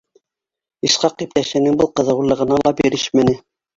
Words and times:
Исхаҡ 0.87 1.21
иптәшенең 1.27 1.77
был 1.81 1.91
ҡыҙыулығына 2.01 2.59
ла 2.65 2.73
бирешмәне: 2.81 3.37